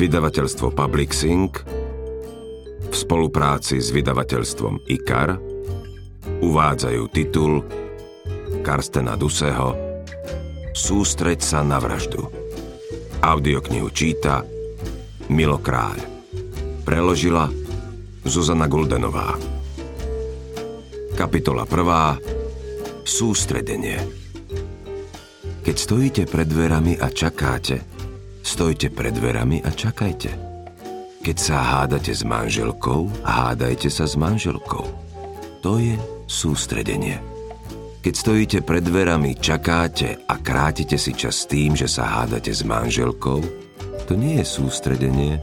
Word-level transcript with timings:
Vydavateľstvo 0.00 0.72
Publixing 0.72 1.52
v 2.88 2.94
spolupráci 2.96 3.84
s 3.84 3.92
vydavateľstvom 3.92 4.88
IKAR 4.88 5.36
uvádzajú 6.40 7.02
titul 7.12 7.60
Karstena 8.64 9.20
Duseho 9.20 9.76
Sústreď 10.72 11.44
sa 11.44 11.60
na 11.60 11.76
vraždu. 11.76 12.32
Audioknihu 13.20 13.92
číta 13.92 14.40
Milo 15.28 15.60
Kráľ. 15.60 16.00
Preložila 16.88 17.52
Zuzana 18.24 18.72
Guldenová. 18.72 19.36
Kapitola 21.12 21.68
1. 21.68 23.04
Sústredenie. 23.04 24.00
Keď 25.60 25.76
stojíte 25.76 26.22
pred 26.24 26.48
dverami 26.48 26.96
a 26.96 27.12
čakáte, 27.12 27.99
Stojte 28.50 28.90
pred 28.90 29.14
dverami 29.14 29.62
a 29.62 29.70
čakajte. 29.70 30.34
Keď 31.22 31.36
sa 31.38 31.62
hádate 31.62 32.10
s 32.10 32.26
manželkou, 32.26 33.06
hádajte 33.22 33.86
sa 33.86 34.10
s 34.10 34.18
manželkou. 34.18 34.90
To 35.62 35.78
je 35.78 35.94
sústredenie. 36.26 37.22
Keď 38.02 38.10
stojíte 38.10 38.58
pred 38.66 38.82
dverami, 38.82 39.38
čakáte 39.38 40.26
a 40.26 40.34
krátite 40.42 40.98
si 40.98 41.14
čas 41.14 41.46
tým, 41.46 41.78
že 41.78 41.86
sa 41.86 42.10
hádate 42.10 42.50
s 42.50 42.66
manželkou, 42.66 43.38
to 44.10 44.18
nie 44.18 44.42
je 44.42 44.46
sústredenie, 44.50 45.38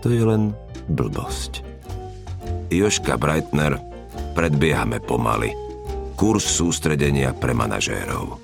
to 0.00 0.08
je 0.08 0.24
len 0.24 0.56
blbosť. 0.88 1.60
Joška 2.72 3.20
Breitner, 3.20 3.76
predbiehame 4.32 5.04
pomaly. 5.04 5.52
Kurs 6.16 6.48
sústredenia 6.48 7.36
pre 7.36 7.52
manažérov. 7.52 8.39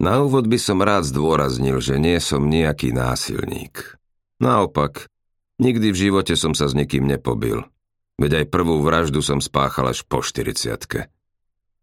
Na 0.00 0.24
úvod 0.24 0.48
by 0.48 0.56
som 0.56 0.80
rád 0.80 1.04
zdôraznil, 1.04 1.76
že 1.84 2.00
nie 2.00 2.16
som 2.24 2.48
nejaký 2.48 2.96
násilník. 2.96 4.00
Naopak, 4.40 5.12
nikdy 5.60 5.92
v 5.92 6.00
živote 6.08 6.40
som 6.40 6.56
sa 6.56 6.72
s 6.72 6.74
nikým 6.74 7.04
nepobil. 7.04 7.68
Veď 8.16 8.44
aj 8.44 8.46
prvú 8.48 8.80
vraždu 8.80 9.20
som 9.20 9.44
spáchal 9.44 9.92
až 9.92 10.08
po 10.08 10.24
40 10.24 10.56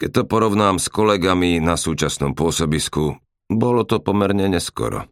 Keď 0.02 0.10
to 0.10 0.22
porovnám 0.26 0.82
s 0.82 0.90
kolegami 0.90 1.62
na 1.62 1.78
súčasnom 1.78 2.34
pôsobisku, 2.34 3.22
bolo 3.54 3.86
to 3.86 4.02
pomerne 4.02 4.50
neskoro. 4.50 5.06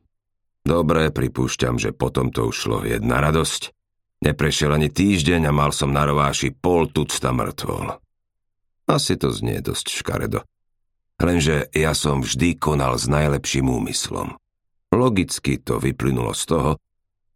Dobre, 0.66 1.14
pripúšťam, 1.14 1.78
že 1.78 1.94
potom 1.94 2.34
to 2.34 2.50
ušlo 2.50 2.90
jedna 2.90 3.22
radosť. 3.22 3.70
Neprešiel 4.26 4.74
ani 4.74 4.90
týždeň 4.90 5.46
a 5.46 5.54
mal 5.54 5.70
som 5.70 5.94
na 5.94 6.10
rováši 6.10 6.58
pol 6.58 6.90
tucta 6.90 7.30
mŕtvol. 7.30 8.02
Asi 8.90 9.14
to 9.14 9.30
znie 9.30 9.62
dosť 9.62 9.94
škaredo. 9.94 10.42
Lenže 11.20 11.72
ja 11.72 11.96
som 11.96 12.20
vždy 12.20 12.60
konal 12.60 13.00
s 13.00 13.08
najlepším 13.08 13.72
úmyslom. 13.72 14.36
Logicky 14.92 15.60
to 15.60 15.80
vyplynulo 15.80 16.36
z 16.36 16.44
toho, 16.48 16.72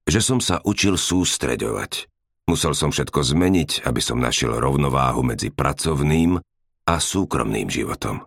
že 0.07 0.19
som 0.19 0.39
sa 0.43 0.59
učil 0.63 0.97
sústreďovať. 0.99 2.07
Musel 2.49 2.73
som 2.73 2.89
všetko 2.89 3.21
zmeniť, 3.21 3.85
aby 3.85 4.01
som 4.01 4.17
našiel 4.17 4.57
rovnováhu 4.57 5.21
medzi 5.21 5.53
pracovným 5.53 6.41
a 6.89 6.95
súkromným 6.97 7.69
životom. 7.69 8.25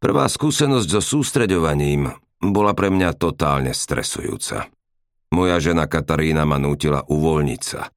Prvá 0.00 0.24
skúsenosť 0.24 0.88
so 0.96 1.02
sústreďovaním 1.04 2.08
bola 2.40 2.72
pre 2.72 2.88
mňa 2.88 3.20
totálne 3.20 3.76
stresujúca. 3.76 4.72
Moja 5.30 5.60
žena 5.60 5.84
Katarína 5.84 6.48
ma 6.48 6.56
nútila 6.56 7.04
uvoľniť 7.04 7.60
sa. 7.60 7.92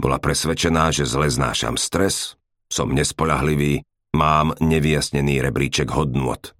Bola 0.00 0.16
presvedčená, 0.16 0.88
že 0.88 1.04
zle 1.04 1.28
znášam 1.28 1.76
stres, 1.76 2.40
som 2.72 2.90
nespolahlivý 2.90 3.84
Mám 4.14 4.54
nevyjasnený 4.62 5.42
rebríček 5.42 5.90
hodnot. 5.90 6.54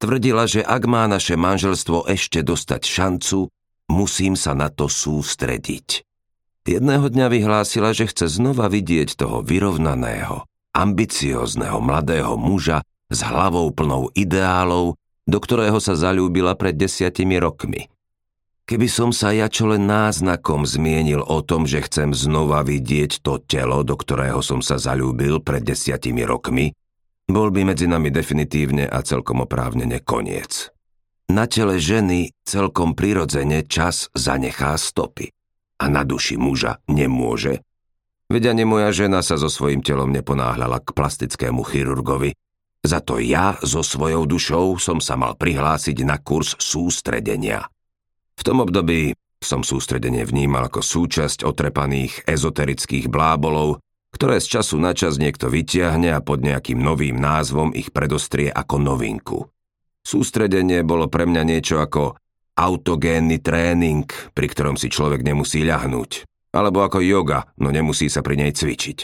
Tvrdila, 0.00 0.48
že 0.48 0.64
ak 0.64 0.88
má 0.88 1.04
naše 1.04 1.36
manželstvo 1.36 2.08
ešte 2.08 2.40
dostať 2.40 2.82
šancu, 2.88 3.52
musím 3.92 4.40
sa 4.40 4.56
na 4.56 4.72
to 4.72 4.88
sústrediť. 4.88 6.08
Jedného 6.64 7.08
dňa 7.12 7.26
vyhlásila, 7.28 7.92
že 7.92 8.08
chce 8.08 8.40
znova 8.40 8.72
vidieť 8.72 9.20
toho 9.20 9.44
vyrovnaného, 9.44 10.48
ambiciózneho 10.72 11.80
mladého 11.80 12.36
muža 12.40 12.84
s 13.08 13.18
hlavou 13.24 13.68
plnou 13.72 14.08
ideálov, 14.16 14.96
do 15.28 15.38
ktorého 15.40 15.80
sa 15.80 15.92
zalúbila 15.92 16.56
pred 16.56 16.72
desiatimi 16.72 17.36
rokmi. 17.36 17.88
Keby 18.68 18.84
som 18.84 19.16
sa 19.16 19.32
ja 19.32 19.48
čo 19.48 19.72
len 19.72 19.88
náznakom 19.88 20.68
zmienil 20.68 21.24
o 21.24 21.40
tom, 21.40 21.64
že 21.64 21.80
chcem 21.88 22.12
znova 22.12 22.60
vidieť 22.60 23.24
to 23.24 23.40
telo, 23.40 23.80
do 23.80 23.96
ktorého 23.96 24.44
som 24.44 24.60
sa 24.60 24.76
zalúbil 24.76 25.40
pred 25.40 25.64
desiatimi 25.64 26.20
rokmi, 26.28 26.76
bol 27.24 27.48
by 27.48 27.64
medzi 27.64 27.88
nami 27.88 28.12
definitívne 28.12 28.84
a 28.84 29.00
celkom 29.00 29.48
oprávnene 29.48 30.04
koniec. 30.04 30.68
Na 31.32 31.48
tele 31.48 31.80
ženy 31.80 32.36
celkom 32.44 32.92
prirodzene 32.92 33.64
čas 33.64 34.12
zanechá 34.12 34.76
stopy 34.76 35.32
a 35.80 35.88
na 35.88 36.04
duši 36.04 36.36
muža 36.36 36.84
nemôže. 36.92 37.64
Veď 38.28 38.52
ani 38.52 38.68
moja 38.68 38.92
žena 38.92 39.24
sa 39.24 39.40
so 39.40 39.48
svojím 39.48 39.80
telom 39.80 40.12
neponáhľala 40.12 40.84
k 40.84 40.92
plastickému 40.92 41.64
chirurgovi, 41.64 42.36
za 42.84 43.00
to 43.00 43.16
ja 43.16 43.56
so 43.64 43.80
svojou 43.80 44.28
dušou 44.28 44.76
som 44.76 45.00
sa 45.00 45.16
mal 45.16 45.40
prihlásiť 45.40 46.04
na 46.04 46.20
kurz 46.20 46.52
sústredenia– 46.60 47.64
v 48.38 48.42
tom 48.46 48.62
období 48.62 49.18
som 49.42 49.66
sústredenie 49.66 50.22
vnímal 50.22 50.70
ako 50.70 50.82
súčasť 50.82 51.42
otrepaných 51.42 52.26
ezoterických 52.26 53.10
blábolov, 53.10 53.82
ktoré 54.14 54.42
z 54.42 54.58
času 54.58 54.78
na 54.78 54.94
čas 54.94 55.18
niekto 55.18 55.46
vyťahne 55.50 56.10
a 56.14 56.22
pod 56.22 56.42
nejakým 56.42 56.78
novým 56.78 57.18
názvom 57.18 57.70
ich 57.74 57.90
predostrie 57.94 58.50
ako 58.50 58.82
novinku. 58.82 59.38
Sústredenie 60.02 60.82
bolo 60.82 61.06
pre 61.06 61.28
mňa 61.28 61.42
niečo 61.44 61.78
ako 61.78 62.16
autogénny 62.58 63.38
tréning, 63.38 64.08
pri 64.34 64.46
ktorom 64.50 64.74
si 64.74 64.90
človek 64.90 65.22
nemusí 65.22 65.62
ľahnúť. 65.62 66.26
Alebo 66.50 66.82
ako 66.82 66.98
yoga, 67.04 67.46
no 67.62 67.70
nemusí 67.70 68.10
sa 68.10 68.24
pri 68.24 68.40
nej 68.40 68.50
cvičiť. 68.56 68.98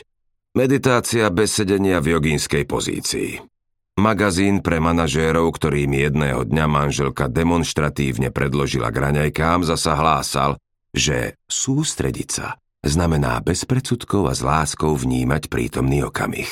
Meditácia 0.59 1.31
bez 1.31 1.51
sedenia 1.55 2.03
v 2.03 2.19
jogínskej 2.19 2.65
pozícii. 2.67 3.54
Magazín 3.95 4.59
pre 4.59 4.83
manažérov, 4.83 5.55
ktorý 5.55 5.87
mi 5.87 6.03
jedného 6.03 6.43
dňa 6.43 6.67
manželka 6.67 7.31
demonstratívne 7.31 8.35
predložila 8.35 8.91
k 8.91 8.99
raňajkám, 8.99 9.63
zasa 9.63 9.95
hlásal, 9.95 10.59
že 10.91 11.39
sústrediť 11.47 12.29
sa 12.29 12.59
znamená 12.85 13.41
bez 13.41 13.65
predsudkov 13.65 14.29
a 14.29 14.35
s 14.37 14.45
láskou 14.45 14.93
vnímať 14.99 15.49
prítomný 15.49 16.05
okamih. 16.05 16.51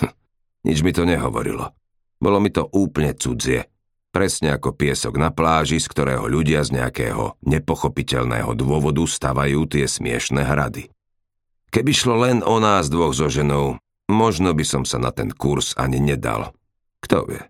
Hm, 0.00 0.12
nič 0.66 0.80
mi 0.80 0.90
to 0.90 1.06
nehovorilo. 1.06 1.70
Bolo 2.16 2.40
mi 2.42 2.48
to 2.48 2.64
úplne 2.72 3.12
cudzie. 3.12 3.70
Presne 4.10 4.58
ako 4.58 4.74
piesok 4.74 5.20
na 5.20 5.30
pláži, 5.30 5.78
z 5.78 5.86
ktorého 5.86 6.26
ľudia 6.26 6.66
z 6.66 6.80
nejakého 6.80 7.38
nepochopiteľného 7.46 8.56
dôvodu 8.58 9.06
stavajú 9.06 9.70
tie 9.70 9.86
smiešné 9.86 10.42
hrady. 10.42 10.90
Keby 11.70 11.92
šlo 11.94 12.26
len 12.26 12.42
o 12.42 12.58
nás 12.58 12.90
dvoch 12.90 13.14
so 13.14 13.30
ženou, 13.30 13.78
možno 14.10 14.50
by 14.50 14.64
som 14.66 14.82
sa 14.82 14.98
na 14.98 15.14
ten 15.14 15.30
kurz 15.30 15.78
ani 15.78 16.02
nedal. 16.02 16.50
Kto 17.00 17.26
vie? 17.28 17.42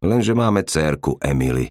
Lenže 0.00 0.32
máme 0.32 0.64
cérku 0.64 1.20
Emily. 1.20 1.68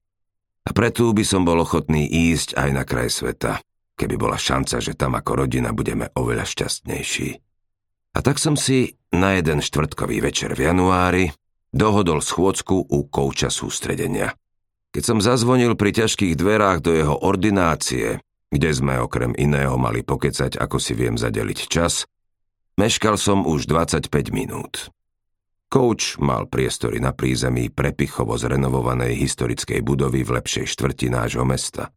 A 0.65 0.69
preto 0.69 1.09
by 1.09 1.25
som 1.25 1.41
bol 1.41 1.57
ochotný 1.65 2.05
ísť 2.05 2.53
aj 2.53 2.69
na 2.69 2.83
kraj 2.85 3.09
sveta, 3.09 3.57
keby 3.97 4.15
bola 4.21 4.37
šanca, 4.37 4.77
že 4.77 4.93
tam 4.93 5.17
ako 5.17 5.45
rodina 5.45 5.73
budeme 5.73 6.13
oveľa 6.13 6.45
šťastnejší. 6.45 7.29
A 8.13 8.19
tak 8.21 8.37
som 8.37 8.53
si 8.53 8.93
na 9.09 9.37
jeden 9.37 9.65
štvrtkový 9.65 10.21
večer 10.21 10.53
v 10.53 10.69
januári 10.69 11.25
dohodol 11.73 12.21
schôdzku 12.21 12.89
u 12.89 12.99
kouča 13.09 13.49
sústredenia. 13.49 14.33
Keď 14.89 15.03
som 15.05 15.19
zazvonil 15.21 15.77
pri 15.77 15.93
ťažkých 15.93 16.33
dverách 16.33 16.81
do 16.81 16.93
jeho 16.93 17.15
ordinácie, 17.21 18.21
kde 18.49 18.69
sme 18.73 18.97
okrem 18.97 19.37
iného 19.37 19.77
mali 19.77 20.01
pokecať, 20.01 20.57
ako 20.57 20.81
si 20.81 20.97
viem 20.97 21.13
zadeliť 21.13 21.59
čas, 21.69 22.09
meškal 22.77 23.17
som 23.17 23.45
už 23.45 23.69
25 23.69 24.09
minút. 24.33 24.89
Coach 25.69 26.17
mal 26.17 26.49
priestory 26.49 26.97
na 26.97 27.13
prízemí 27.13 27.69
prepichovo 27.69 28.33
zrenovovanej 28.33 29.13
historickej 29.21 29.85
budovy 29.85 30.25
v 30.25 30.41
lepšej 30.41 30.65
štvrti 30.65 31.13
nášho 31.13 31.45
mesta. 31.45 31.93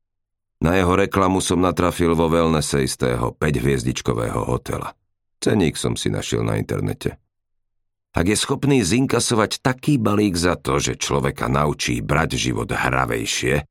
Na 0.61 0.77
jeho 0.77 0.93
reklamu 0.93 1.41
som 1.41 1.59
natrafil 1.59 2.13
vo 2.13 2.29
wellnesse 2.29 2.85
istého 2.85 3.33
5-hviezdičkového 3.33 4.45
hotela. 4.45 4.93
Ceník 5.41 5.81
som 5.81 5.97
si 5.97 6.13
našiel 6.13 6.45
na 6.45 6.61
internete. 6.61 7.17
Ak 8.13 8.29
je 8.29 8.37
schopný 8.37 8.85
zinkasovať 8.85 9.65
taký 9.65 9.97
balík 9.97 10.37
za 10.37 10.61
to, 10.61 10.77
že 10.77 11.01
človeka 11.01 11.49
naučí 11.49 12.05
brať 12.05 12.37
život 12.37 12.69
hravejšie, 12.69 13.65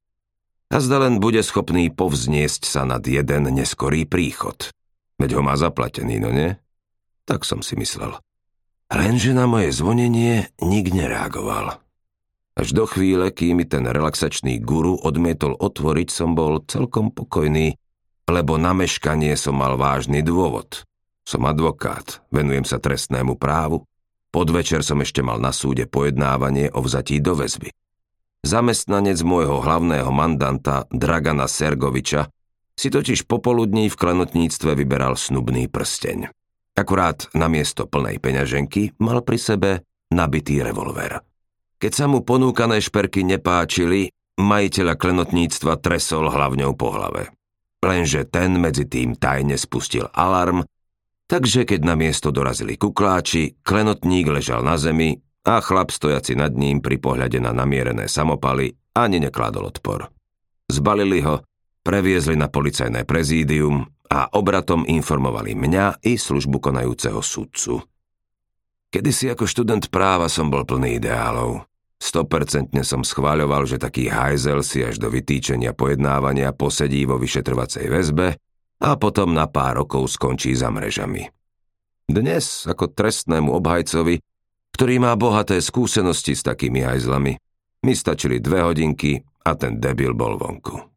a 0.72 0.78
zda 0.80 0.98
len 1.04 1.22
bude 1.22 1.44
schopný 1.46 1.94
povzniesť 1.94 2.64
sa 2.64 2.88
nad 2.88 3.04
jeden 3.04 3.54
neskorý 3.54 4.10
príchod. 4.10 4.72
Veď 5.20 5.38
ho 5.38 5.42
má 5.46 5.54
zaplatený, 5.60 6.18
no 6.18 6.34
nie? 6.34 6.58
Tak 7.30 7.46
som 7.46 7.62
si 7.62 7.78
myslel. 7.78 8.18
Lenže 8.92 9.32
na 9.32 9.48
moje 9.48 9.72
zvonenie 9.72 10.52
nik 10.60 10.92
nereagoval. 10.92 11.80
Až 12.60 12.76
do 12.76 12.84
chvíle, 12.84 13.32
kým 13.32 13.64
mi 13.64 13.66
ten 13.66 13.88
relaxačný 13.88 14.60
guru 14.60 15.00
odmietol 15.00 15.56
otvoriť, 15.56 16.12
som 16.12 16.36
bol 16.36 16.60
celkom 16.68 17.08
pokojný, 17.08 17.80
lebo 18.28 18.60
na 18.60 18.76
meškanie 18.76 19.40
som 19.40 19.56
mal 19.56 19.80
vážny 19.80 20.20
dôvod. 20.20 20.84
Som 21.24 21.48
advokát, 21.48 22.20
venujem 22.36 22.68
sa 22.68 22.84
trestnému 22.84 23.40
právu. 23.40 23.88
Podvečer 24.36 24.84
som 24.84 25.00
ešte 25.00 25.24
mal 25.24 25.40
na 25.40 25.56
súde 25.56 25.88
pojednávanie 25.88 26.68
o 26.76 26.84
vzatí 26.84 27.24
do 27.24 27.40
väzby. 27.40 27.72
Zamestnanec 28.44 29.24
môjho 29.24 29.64
hlavného 29.64 30.12
mandanta, 30.12 30.84
Dragana 30.92 31.48
Sergoviča, 31.48 32.28
si 32.76 32.92
totiž 32.92 33.24
popoludní 33.24 33.88
v 33.88 33.96
klenotníctve 33.96 34.76
vyberal 34.76 35.16
snubný 35.16 35.72
prsteň. 35.72 36.41
Akurát 36.76 37.28
namiesto 37.36 37.86
plnej 37.86 38.24
peňaženky 38.24 38.96
mal 39.04 39.22
pri 39.22 39.38
sebe 39.38 39.70
nabitý 40.12 40.64
revolver. 40.64 41.20
Keď 41.82 41.92
sa 41.92 42.06
mu 42.06 42.22
ponúkané 42.22 42.80
šperky 42.80 43.26
nepáčili, 43.26 44.14
majiteľa 44.40 44.96
klenotníctva 44.96 45.82
tresol 45.82 46.30
hlavňou 46.30 46.72
po 46.78 46.94
hlave. 46.94 47.34
Lenže 47.82 48.30
ten 48.30 48.62
medzi 48.62 48.86
tým 48.86 49.18
tajne 49.18 49.58
spustil 49.58 50.06
alarm, 50.14 50.62
takže 51.26 51.66
keď 51.66 51.82
na 51.82 51.98
miesto 51.98 52.30
dorazili 52.30 52.78
kukláči, 52.78 53.58
klenotník 53.66 54.30
ležal 54.30 54.62
na 54.62 54.78
zemi 54.78 55.18
a 55.42 55.58
chlap 55.58 55.90
stojaci 55.90 56.38
nad 56.38 56.54
ním 56.54 56.80
pri 56.86 57.02
pohľade 57.02 57.42
na 57.42 57.50
namierené 57.50 58.06
samopaly 58.06 58.78
ani 58.94 59.18
nekladol 59.18 59.74
odpor. 59.74 60.14
Zbalili 60.70 61.26
ho 61.26 61.42
previezli 61.82 62.38
na 62.38 62.46
policajné 62.46 63.10
prezídium 63.10 63.90
a 64.12 64.28
obratom 64.36 64.84
informovali 64.84 65.56
mňa 65.56 66.04
i 66.04 66.20
službu 66.20 66.60
konajúceho 66.60 67.24
sudcu. 67.24 67.80
Kedysi 68.92 69.32
ako 69.32 69.48
študent 69.48 69.88
práva 69.88 70.28
som 70.28 70.52
bol 70.52 70.68
plný 70.68 71.00
ideálov. 71.00 71.64
100% 71.96 72.76
som 72.84 73.08
schváľoval, 73.08 73.64
že 73.64 73.80
taký 73.80 74.12
hajzel 74.12 74.60
si 74.68 74.84
až 74.84 75.00
do 75.00 75.08
vytýčenia 75.08 75.72
pojednávania 75.72 76.52
posedí 76.52 77.08
vo 77.08 77.16
vyšetrovacej 77.16 77.88
väzbe 77.88 78.36
a 78.84 78.90
potom 79.00 79.32
na 79.32 79.48
pár 79.48 79.86
rokov 79.86 80.12
skončí 80.12 80.52
za 80.58 80.68
mrežami. 80.68 81.32
Dnes, 82.12 82.68
ako 82.68 82.92
trestnému 82.92 83.56
obhajcovi, 83.56 84.20
ktorý 84.76 84.96
má 85.00 85.16
bohaté 85.16 85.64
skúsenosti 85.64 86.36
s 86.36 86.44
takými 86.44 86.84
hajzlami, 86.84 87.38
mi 87.88 87.94
stačili 87.96 88.44
dve 88.44 88.66
hodinky 88.66 89.24
a 89.48 89.56
ten 89.56 89.80
debil 89.80 90.12
bol 90.12 90.36
vonku. 90.36 90.91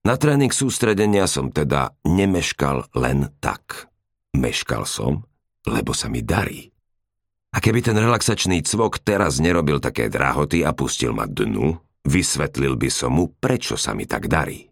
Na 0.00 0.16
tréning 0.16 0.48
sústredenia 0.48 1.28
som 1.28 1.52
teda 1.52 1.92
nemeškal 2.08 2.88
len 2.96 3.28
tak. 3.36 3.92
Meškal 4.32 4.88
som, 4.88 5.28
lebo 5.68 5.92
sa 5.92 6.08
mi 6.08 6.24
darí. 6.24 6.72
A 7.50 7.58
keby 7.58 7.82
ten 7.84 7.98
relaxačný 7.98 8.62
cvok 8.64 9.02
teraz 9.02 9.42
nerobil 9.42 9.82
také 9.82 10.08
drahoty 10.08 10.62
a 10.64 10.72
pustil 10.72 11.12
ma 11.12 11.26
dnu, 11.26 11.76
vysvetlil 12.06 12.78
by 12.78 12.88
som 12.88 13.18
mu, 13.18 13.28
prečo 13.28 13.74
sa 13.74 13.92
mi 13.92 14.06
tak 14.06 14.30
darí. 14.30 14.70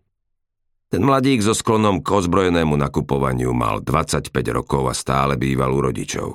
Ten 0.89 1.05
mladík 1.05 1.45
so 1.45 1.53
sklonom 1.53 2.01
k 2.01 2.09
ozbrojenému 2.09 2.73
nakupovaniu 2.81 3.53
mal 3.53 3.85
25 3.85 4.33
rokov 4.57 4.89
a 4.89 4.95
stále 4.97 5.37
býval 5.37 5.69
u 5.77 5.85
rodičov. 5.85 6.29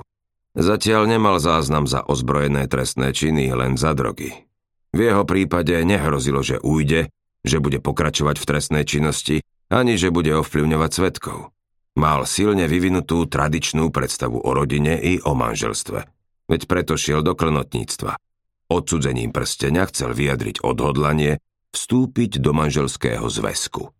Zatiaľ 0.54 1.10
nemal 1.10 1.42
záznam 1.42 1.90
za 1.90 2.06
ozbrojené 2.06 2.70
trestné 2.70 3.10
činy, 3.10 3.50
len 3.50 3.74
za 3.74 3.90
drogy. 3.90 4.46
V 4.94 4.98
jeho 5.02 5.26
prípade 5.26 5.74
nehrozilo, 5.82 6.46
že 6.46 6.62
ujde, 6.62 7.10
že 7.44 7.60
bude 7.60 7.78
pokračovať 7.78 8.36
v 8.40 8.48
trestnej 8.48 8.84
činnosti, 8.88 9.44
ani 9.68 10.00
že 10.00 10.08
bude 10.08 10.32
ovplyvňovať 10.34 10.90
svetkov. 10.90 11.52
Mal 11.94 12.26
silne 12.26 12.66
vyvinutú 12.66 13.30
tradičnú 13.30 13.94
predstavu 13.94 14.42
o 14.42 14.50
rodine 14.50 14.98
i 14.98 15.22
o 15.22 15.36
manželstve. 15.38 16.10
Veď 16.50 16.66
preto 16.66 16.98
šiel 16.98 17.22
do 17.22 17.38
klnotníctva. 17.38 18.18
Odsudzením 18.66 19.30
prstenia 19.30 19.86
chcel 19.86 20.16
vyjadriť 20.16 20.64
odhodlanie 20.64 21.38
vstúpiť 21.70 22.42
do 22.42 22.50
manželského 22.50 23.26
zväzku. 23.26 23.94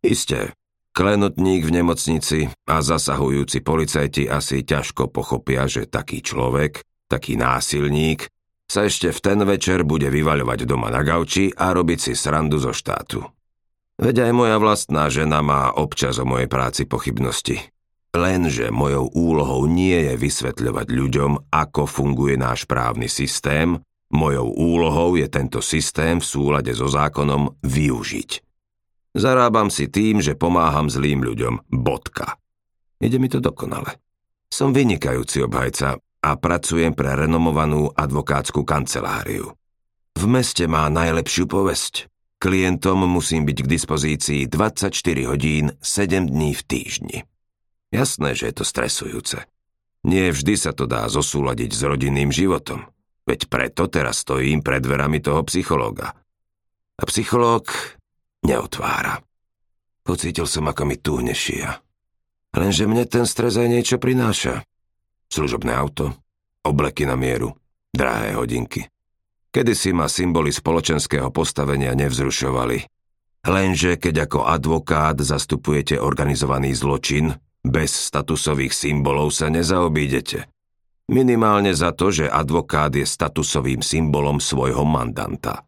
Isté, 0.00 0.56
klenotník 0.96 1.64
v 1.64 1.74
nemocnici 1.82 2.38
a 2.68 2.80
zasahujúci 2.80 3.60
policajti 3.60 4.28
asi 4.28 4.64
ťažko 4.64 5.12
pochopia, 5.12 5.68
že 5.68 5.88
taký 5.88 6.24
človek, 6.24 6.84
taký 7.08 7.36
násilník, 7.36 8.28
sa 8.66 8.86
ešte 8.86 9.14
v 9.14 9.20
ten 9.22 9.38
večer 9.46 9.86
bude 9.86 10.10
vyvaľovať 10.10 10.66
doma 10.66 10.90
na 10.90 11.06
gauči 11.06 11.54
a 11.54 11.70
robiť 11.70 11.98
si 11.98 12.12
srandu 12.18 12.58
zo 12.58 12.74
štátu. 12.74 13.22
Veď 13.96 14.28
aj 14.28 14.32
moja 14.36 14.56
vlastná 14.60 15.08
žena 15.08 15.40
má 15.40 15.72
občas 15.72 16.20
o 16.20 16.28
mojej 16.28 16.50
práci 16.50 16.84
pochybnosti. 16.84 17.72
Lenže 18.12 18.68
mojou 18.72 19.08
úlohou 19.12 19.64
nie 19.68 20.12
je 20.12 20.14
vysvetľovať 20.16 20.86
ľuďom, 20.88 21.52
ako 21.52 21.82
funguje 21.88 22.36
náš 22.36 22.68
právny 22.68 23.08
systém, 23.08 23.80
mojou 24.12 24.52
úlohou 24.52 25.16
je 25.16 25.28
tento 25.28 25.60
systém 25.64 26.20
v 26.20 26.26
súlade 26.26 26.72
so 26.76 26.88
zákonom 26.88 27.60
využiť. 27.64 28.30
Zarábam 29.16 29.72
si 29.72 29.88
tým, 29.88 30.20
že 30.20 30.36
pomáham 30.36 30.92
zlým 30.92 31.24
ľuďom. 31.24 31.72
Bodka. 31.72 32.36
Ide 33.00 33.16
mi 33.16 33.32
to 33.32 33.40
dokonale. 33.40 33.96
Som 34.52 34.76
vynikajúci 34.76 35.40
obhajca 35.44 36.00
a 36.26 36.34
pracujem 36.34 36.90
pre 36.90 37.14
renomovanú 37.14 37.86
advokátsku 37.94 38.66
kanceláriu. 38.66 39.54
V 40.18 40.24
meste 40.26 40.66
má 40.66 40.90
najlepšiu 40.90 41.46
povesť. 41.46 42.10
Klientom 42.42 43.06
musím 43.06 43.46
byť 43.46 43.58
k 43.62 43.68
dispozícii 43.70 44.40
24 44.50 44.90
hodín 45.30 45.78
7 45.78 46.26
dní 46.26 46.50
v 46.50 46.62
týždni. 46.66 47.18
Jasné, 47.94 48.34
že 48.34 48.50
je 48.50 48.54
to 48.58 48.64
stresujúce. 48.66 49.38
Nie 50.02 50.34
vždy 50.34 50.54
sa 50.58 50.74
to 50.74 50.90
dá 50.90 51.06
zosúľadiť 51.06 51.70
s 51.70 51.82
rodinným 51.86 52.34
životom. 52.34 52.90
Veď 53.22 53.46
preto 53.46 53.86
teraz 53.86 54.26
stojím 54.26 54.66
pred 54.66 54.82
dverami 54.82 55.22
toho 55.22 55.46
psychológa. 55.46 56.14
A 56.98 57.02
psychológ 57.06 57.70
neotvára. 58.42 59.22
Pocítil 60.02 60.46
som, 60.46 60.66
ako 60.66 60.82
mi 60.86 60.96
túhne 60.98 61.34
šia. 61.34 61.82
Lenže 62.54 62.86
mne 62.86 63.06
ten 63.06 63.26
stres 63.26 63.58
aj 63.58 63.68
niečo 63.70 63.98
prináša. 63.98 64.62
Služobné 65.26 65.74
auto, 65.74 66.14
obleky 66.62 67.06
na 67.06 67.18
mieru, 67.18 67.54
drahé 67.90 68.38
hodinky. 68.38 68.86
Kedysi 69.50 69.96
ma 69.96 70.06
symboly 70.06 70.52
spoločenského 70.52 71.32
postavenia 71.32 71.96
nevzrušovali. 71.96 72.84
Lenže 73.46 73.96
keď 73.96 74.28
ako 74.28 74.44
advokát 74.44 75.16
zastupujete 75.16 75.96
organizovaný 75.96 76.74
zločin, 76.74 77.32
bez 77.62 77.94
statusových 77.94 78.74
symbolov 78.74 79.32
sa 79.32 79.48
nezaobídete. 79.48 80.50
Minimálne 81.06 81.70
za 81.70 81.94
to, 81.94 82.10
že 82.10 82.26
advokát 82.26 82.90
je 82.90 83.06
statusovým 83.06 83.80
symbolom 83.80 84.42
svojho 84.42 84.82
mandanta. 84.82 85.62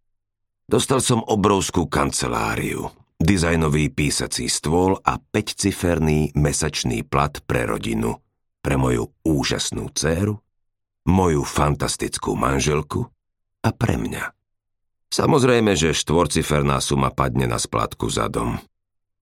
Dostal 0.69 0.99
som 1.00 1.22
obrovskú 1.22 1.87
kanceláriu, 1.87 2.90
dizajnový 3.22 3.88
písací 3.94 4.50
stôl 4.50 4.99
a 5.00 5.16
5-ciferný 5.16 6.34
mesačný 6.37 7.06
plat 7.06 7.40
pre 7.46 7.64
rodinu– 7.64 8.19
pre 8.60 8.76
moju 8.76 9.14
úžasnú 9.22 9.90
dceru, 9.94 10.40
moju 11.08 11.43
fantastickú 11.43 12.37
manželku 12.37 13.08
a 13.65 13.70
pre 13.72 13.96
mňa. 13.96 14.34
Samozrejme, 15.08 15.72
že 15.72 15.96
štvorciferná 15.96 16.77
suma 16.84 17.08
padne 17.08 17.48
na 17.48 17.56
splátku 17.56 18.12
za 18.12 18.29
dom. 18.29 18.60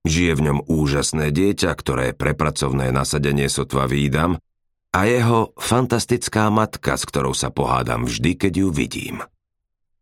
Žije 0.02 0.32
v 0.34 0.44
ňom 0.50 0.58
úžasné 0.66 1.30
dieťa, 1.30 1.70
ktoré 1.78 2.10
pre 2.14 2.34
pracovné 2.34 2.90
nasadenie 2.90 3.46
sotva 3.46 3.86
výdam 3.86 4.38
a 4.90 5.00
jeho 5.06 5.54
fantastická 5.58 6.50
matka, 6.50 6.98
s 6.98 7.06
ktorou 7.06 7.34
sa 7.34 7.54
pohádam 7.54 8.06
vždy, 8.06 8.34
keď 8.34 8.52
ju 8.66 8.68
vidím. 8.74 9.16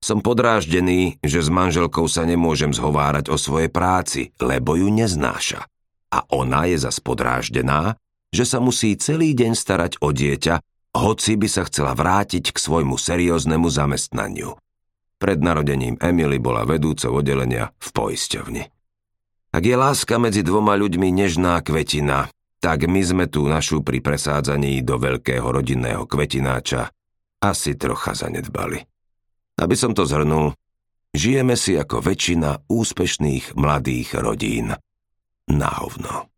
Som 0.05 0.21
podráždený, 0.21 1.25
že 1.25 1.41
s 1.41 1.49
manželkou 1.49 2.05
sa 2.12 2.29
nemôžem 2.29 2.76
zhovárať 2.76 3.33
o 3.33 3.41
svojej 3.41 3.73
práci, 3.73 4.37
lebo 4.37 4.76
ju 4.76 4.93
neznáša. 4.93 5.64
A 6.12 6.29
ona 6.29 6.69
je 6.69 6.76
zas 6.76 7.00
podráždená, 7.00 7.97
že 8.35 8.43
sa 8.43 8.59
musí 8.59 8.99
celý 8.99 9.31
deň 9.38 9.55
starať 9.55 10.03
o 10.03 10.11
dieťa, 10.11 10.59
hoci 10.99 11.38
by 11.38 11.47
sa 11.47 11.62
chcela 11.71 11.95
vrátiť 11.95 12.50
k 12.50 12.59
svojmu 12.59 12.99
serióznemu 12.99 13.71
zamestnaniu. 13.71 14.59
Pred 15.23 15.38
narodením 15.38 15.95
Emily 16.03 16.43
bola 16.43 16.67
vedúcou 16.67 17.23
oddelenia 17.23 17.71
v 17.79 17.88
poisťovni. 17.95 18.62
Ak 19.55 19.62
je 19.62 19.76
láska 19.79 20.19
medzi 20.19 20.43
dvoma 20.43 20.75
ľuďmi 20.75 21.14
nežná 21.14 21.62
kvetina, 21.62 22.26
tak 22.59 22.91
my 22.91 22.99
sme 23.07 23.31
tu 23.31 23.47
našu 23.47 23.87
pri 23.87 24.03
presádzaní 24.03 24.83
do 24.83 24.99
veľkého 24.99 25.47
rodinného 25.47 26.03
kvetináča 26.11 26.91
asi 27.38 27.79
trocha 27.79 28.19
zanedbali. 28.19 28.83
Aby 29.61 29.76
som 29.79 29.95
to 29.95 30.03
zhrnul, 30.03 30.59
žijeme 31.14 31.55
si 31.55 31.79
ako 31.79 32.03
väčšina 32.03 32.67
úspešných 32.67 33.55
mladých 33.55 34.19
rodín. 34.19 34.75
Na 35.47 35.71
hovno. 35.79 36.34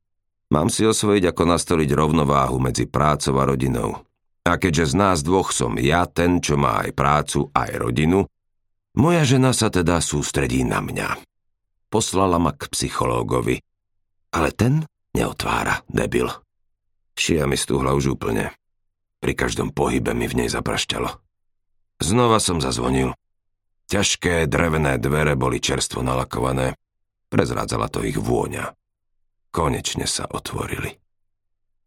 Mám 0.47 0.71
si 0.71 0.87
osvojiť, 0.87 1.35
ako 1.35 1.43
nastoliť 1.43 1.91
rovnováhu 1.91 2.63
medzi 2.63 2.87
prácou 2.87 3.35
a 3.43 3.45
rodinou. 3.51 4.07
A 4.47 4.63
keďže 4.63 4.95
z 4.95 4.95
nás 4.95 5.19
dvoch 5.27 5.51
som 5.51 5.75
ja 5.75 6.07
ten, 6.07 6.39
čo 6.39 6.55
má 6.55 6.87
aj 6.87 6.95
prácu, 6.95 7.51
aj 7.51 7.71
rodinu, 7.83 8.31
moja 8.95 9.27
žena 9.27 9.51
sa 9.51 9.75
teda 9.75 9.99
sústredí 9.99 10.63
na 10.63 10.79
mňa. 10.79 11.19
Poslala 11.91 12.39
ma 12.39 12.55
k 12.55 12.71
psychológovi. 12.71 13.59
Ale 14.31 14.55
ten 14.55 14.87
neotvára, 15.19 15.83
debil. 15.91 16.31
Šia 17.19 17.51
mi 17.51 17.59
stúhla 17.59 17.99
už 17.99 18.15
úplne. 18.15 18.55
Pri 19.19 19.35
každom 19.35 19.75
pohybe 19.75 20.15
mi 20.15 20.31
v 20.31 20.47
nej 20.47 20.49
zaprašťalo. 20.53 21.11
Znova 21.99 22.39
som 22.39 22.63
zazvonil. 22.63 23.19
Ťažké 23.91 24.47
drevené 24.47 25.03
dvere 25.03 25.35
boli 25.35 25.59
čerstvo 25.59 26.07
nalakované. 26.07 26.79
Prezrádzala 27.27 27.91
to 27.91 28.07
ich 28.07 28.15
vôňa 28.15 28.71
konečne 29.57 30.05
sa 30.05 30.29
otvorili. 30.29 31.01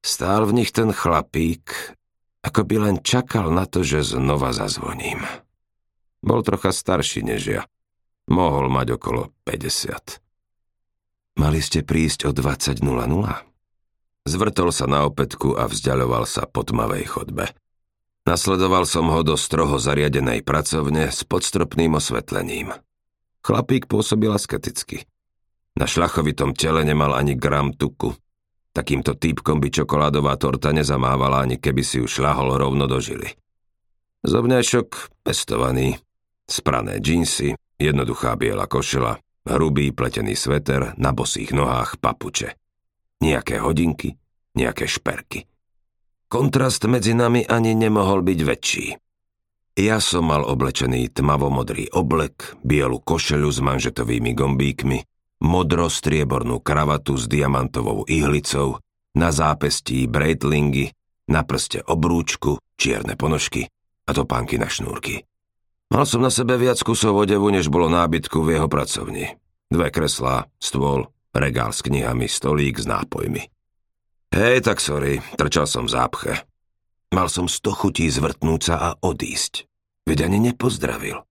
Stál 0.02 0.50
v 0.50 0.58
nich 0.58 0.74
ten 0.74 0.90
chlapík, 0.90 1.94
ako 2.42 2.66
by 2.66 2.76
len 2.90 2.98
čakal 3.06 3.54
na 3.54 3.70
to, 3.70 3.86
že 3.86 4.18
znova 4.18 4.50
zazvoním. 4.58 5.22
Bol 6.26 6.42
trocha 6.42 6.74
starší 6.74 7.22
než 7.22 7.42
ja. 7.46 7.62
Mohol 8.26 8.74
mať 8.74 8.98
okolo 8.98 9.30
50. 9.46 10.18
Mali 11.38 11.60
ste 11.62 11.86
prísť 11.86 12.26
o 12.26 12.32
20.00? 12.34 12.82
Zvrtol 14.28 14.70
sa 14.74 14.86
na 14.90 15.06
opätku 15.08 15.56
a 15.56 15.70
vzdialoval 15.70 16.26
sa 16.26 16.50
po 16.50 16.66
tmavej 16.66 17.06
chodbe. 17.06 17.54
Nasledoval 18.28 18.84
som 18.84 19.10
ho 19.10 19.22
do 19.24 19.40
stroho 19.40 19.80
zariadenej 19.80 20.44
pracovne 20.44 21.10
s 21.10 21.24
podstropným 21.24 21.98
osvetlením. 21.98 22.76
Chlapík 23.42 23.88
pôsobil 23.88 24.30
asketicky. 24.30 25.08
Na 25.80 25.88
šľachovitom 25.88 26.52
tele 26.60 26.84
nemal 26.84 27.16
ani 27.16 27.40
gram 27.40 27.72
tuku. 27.72 28.12
Takýmto 28.76 29.16
týpkom 29.16 29.64
by 29.64 29.72
čokoládová 29.72 30.36
torta 30.36 30.76
nezamávala, 30.76 31.48
ani 31.48 31.56
keby 31.56 31.82
si 31.82 32.04
ju 32.04 32.06
šľahol 32.06 32.60
rovno 32.60 32.84
do 32.86 33.00
žily. 33.00 33.32
Zobňašok 34.28 35.24
pestovaný, 35.24 35.96
sprané 36.44 37.00
džínsy, 37.00 37.56
jednoduchá 37.80 38.36
biela 38.36 38.68
košela, 38.68 39.24
hrubý 39.48 39.96
pletený 39.96 40.36
sveter, 40.36 41.00
na 41.00 41.16
bosých 41.16 41.56
nohách 41.56 41.96
papuče. 42.04 42.60
Nijaké 43.24 43.64
hodinky, 43.64 44.20
nejaké 44.60 44.84
šperky. 44.84 45.48
Kontrast 46.28 46.84
medzi 46.86 47.16
nami 47.16 47.48
ani 47.48 47.74
nemohol 47.74 48.22
byť 48.22 48.40
väčší. 48.44 48.88
Ja 49.80 50.04
som 50.04 50.28
mal 50.28 50.44
oblečený 50.44 51.08
tmavomodrý 51.16 51.96
oblek, 51.96 52.60
bielu 52.68 53.00
košelu 53.00 53.48
s 53.48 53.64
manžetovými 53.64 54.36
gombíkmi, 54.36 55.00
modro-striebornú 55.40 56.60
kravatu 56.60 57.16
s 57.16 57.28
diamantovou 57.28 58.08
ihlicou, 58.08 58.80
na 59.18 59.34
zápestí 59.34 60.06
breitlingy, 60.06 60.92
na 61.30 61.44
prste 61.44 61.82
obrúčku, 61.84 62.62
čierne 62.78 63.16
ponožky 63.20 63.68
a 64.06 64.12
topánky 64.14 64.58
na 64.62 64.70
šnúrky. 64.70 65.26
Mal 65.90 66.06
som 66.06 66.22
na 66.22 66.30
sebe 66.30 66.54
viac 66.58 66.78
kusov 66.86 67.18
odevu, 67.18 67.50
než 67.50 67.68
bolo 67.68 67.90
nábytku 67.90 68.46
v 68.46 68.58
jeho 68.58 68.70
pracovni. 68.70 69.34
Dve 69.70 69.90
kreslá, 69.90 70.46
stôl, 70.62 71.10
regál 71.34 71.74
s 71.74 71.82
knihami, 71.82 72.30
stolík 72.30 72.78
s 72.78 72.86
nápojmi. 72.86 73.42
Hej, 74.30 74.62
tak 74.62 74.78
sorry, 74.78 75.18
trčal 75.34 75.66
som 75.66 75.90
v 75.90 75.94
zápche. 75.98 76.34
Mal 77.10 77.26
som 77.26 77.50
sto 77.50 77.74
chutí 77.74 78.06
zvrtnúť 78.06 78.62
sa 78.62 78.76
a 78.78 78.90
odísť. 79.02 79.66
Veď 80.06 80.30
ani 80.30 80.54
nepozdravil. 80.54 81.26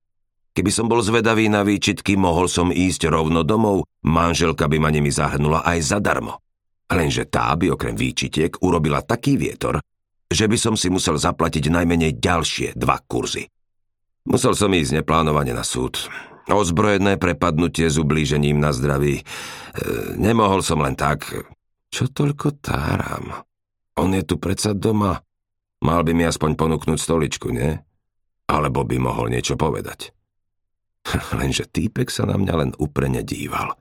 Keby 0.58 0.74
som 0.74 0.90
bol 0.90 0.98
zvedavý 0.98 1.46
na 1.46 1.62
výčitky, 1.62 2.18
mohol 2.18 2.50
som 2.50 2.74
ísť 2.74 3.14
rovno 3.14 3.46
domov, 3.46 3.86
manželka 4.02 4.66
by 4.66 4.82
ma 4.82 4.90
nimi 4.90 5.06
zahrnula 5.06 5.62
aj 5.62 5.94
zadarmo. 5.94 6.42
Lenže 6.90 7.30
tá 7.30 7.54
by 7.54 7.78
okrem 7.78 7.94
výčitiek 7.94 8.58
urobila 8.66 8.98
taký 9.06 9.38
vietor, 9.38 9.78
že 10.26 10.50
by 10.50 10.58
som 10.58 10.74
si 10.74 10.90
musel 10.90 11.14
zaplatiť 11.14 11.70
najmenej 11.70 12.18
ďalšie 12.18 12.74
dva 12.74 12.98
kurzy. 13.06 13.46
Musel 14.26 14.58
som 14.58 14.74
ísť 14.74 14.98
neplánovane 14.98 15.54
na 15.54 15.62
súd. 15.62 16.10
Ozbrojené 16.50 17.22
prepadnutie 17.22 17.86
s 17.86 17.94
ublížením 17.94 18.58
na 18.58 18.74
zdraví. 18.74 19.22
E, 19.22 19.24
nemohol 20.18 20.66
som 20.66 20.82
len 20.82 20.98
tak. 20.98 21.38
Čo 21.86 22.10
toľko 22.10 22.58
táram? 22.58 23.46
On 23.94 24.10
je 24.10 24.26
tu 24.26 24.42
predsa 24.42 24.74
doma. 24.74 25.22
Mal 25.86 26.02
by 26.02 26.18
mi 26.18 26.26
aspoň 26.26 26.58
ponúknuť 26.58 26.98
stoličku, 26.98 27.54
nie? 27.54 27.78
Alebo 28.50 28.82
by 28.82 28.98
mohol 28.98 29.30
niečo 29.30 29.54
povedať. 29.54 30.17
Lenže 31.38 31.68
týpek 31.68 32.08
sa 32.12 32.28
na 32.28 32.36
mňa 32.36 32.54
len 32.54 32.70
uprene 32.76 33.24
díval. 33.24 33.76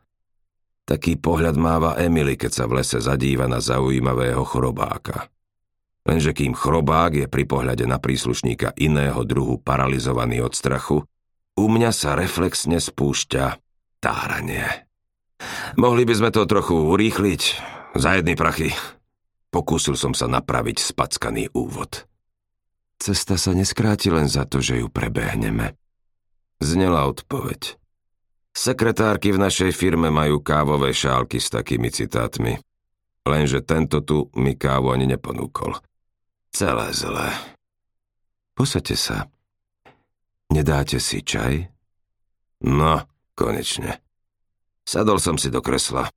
Taký 0.87 1.19
pohľad 1.19 1.59
máva 1.59 1.99
Emily, 1.99 2.39
keď 2.39 2.51
sa 2.51 2.63
v 2.63 2.79
lese 2.79 3.03
zadíva 3.03 3.43
na 3.51 3.59
zaujímavého 3.59 4.39
chorobáka. 4.47 5.27
Lenže 6.07 6.31
kým 6.31 6.55
chrobák 6.55 7.11
je 7.11 7.27
pri 7.27 7.43
pohľade 7.43 7.83
na 7.83 7.99
príslušníka 7.99 8.71
iného 8.79 9.19
druhu 9.27 9.59
paralizovaný 9.59 10.39
od 10.47 10.55
strachu, 10.55 11.03
u 11.59 11.65
mňa 11.67 11.91
sa 11.91 12.15
reflexne 12.15 12.79
spúšťa 12.79 13.59
táranie. 13.99 14.87
Mohli 15.75 16.07
by 16.07 16.13
sme 16.15 16.29
to 16.31 16.47
trochu 16.47 16.73
urýchliť? 16.73 17.41
Za 17.97 18.21
jedny 18.21 18.39
prachy. 18.39 18.71
Pokúsil 19.51 19.99
som 19.99 20.15
sa 20.15 20.31
napraviť 20.31 20.79
spackaný 20.79 21.51
úvod. 21.51 22.07
Cesta 22.97 23.35
sa 23.35 23.51
neskráti 23.51 24.07
len 24.07 24.29
za 24.31 24.47
to, 24.47 24.63
že 24.63 24.79
ju 24.79 24.87
prebehneme. 24.87 25.75
Znela 26.57 27.05
odpoveď. 27.05 27.77
Sekretárky 28.57 29.29
v 29.29 29.37
našej 29.37 29.69
firme 29.69 30.09
majú 30.09 30.41
kávové 30.41 30.89
šálky 30.89 31.37
s 31.37 31.53
takými 31.53 31.93
citátmi. 31.93 32.57
Lenže 33.21 33.61
tento 33.61 34.01
tu 34.01 34.33
mi 34.33 34.57
kávu 34.57 34.89
ani 34.89 35.05
neponúkol. 35.05 35.77
Celé 36.49 36.89
zlé. 36.95 37.29
Posaďte 38.57 38.97
sa. 38.97 39.17
Nedáte 40.49 40.97
si 40.97 41.21
čaj? 41.21 41.69
No, 42.65 43.05
konečne. 43.37 44.01
Sadol 44.81 45.21
som 45.21 45.37
si 45.37 45.53
do 45.53 45.61
kresla. 45.61 46.09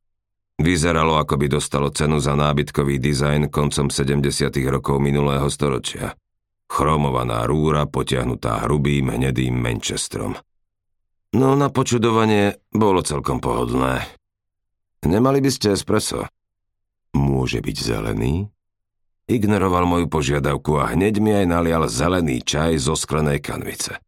Vyzeralo, 0.56 1.20
ako 1.20 1.37
by 1.37 1.47
dostalo 1.52 1.92
cenu 1.92 2.16
za 2.16 2.32
nábytkový 2.32 2.97
dizajn 2.97 3.52
koncom 3.52 3.92
70. 3.92 4.49
rokov 4.70 4.97
minulého 4.97 5.44
storočia. 5.52 6.16
Chromovaná 6.70 7.42
rúra 7.50 7.90
potiahnutá 7.90 8.62
hrubým 8.62 9.10
hnedým 9.10 9.58
Manchesterom. 9.58 10.38
No 11.34 11.58
na 11.58 11.66
počudovanie 11.66 12.62
bolo 12.70 13.02
celkom 13.02 13.42
pohodlné. 13.42 14.06
Nemali 15.02 15.42
by 15.42 15.50
ste 15.50 15.74
espresso? 15.74 16.30
Môže 17.10 17.58
byť 17.58 17.74
zelený? 17.74 18.46
Ignoroval 19.26 19.82
moju 19.82 20.06
požiadavku 20.06 20.78
a 20.78 20.94
hneď 20.94 21.18
mi 21.18 21.34
aj 21.34 21.46
nalial 21.50 21.90
zelený 21.90 22.42
čaj 22.46 22.78
zo 22.78 22.94
sklenej 22.94 23.42
kanvice. 23.42 23.98